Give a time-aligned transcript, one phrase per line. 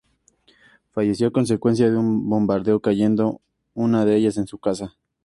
[0.89, 3.39] Falleció a consecuencia de un bombardeo cayendo
[3.75, 4.95] una de ellas en su casa.